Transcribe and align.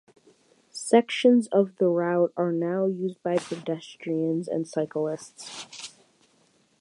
Sections 0.73 1.45
of 1.51 1.75
the 1.77 1.87
route 1.87 2.33
are 2.35 2.51
now 2.51 2.87
used 2.87 3.21
by 3.21 3.37
pedestrians 3.37 4.47
and 4.47 4.67
cyclists. 4.67 5.93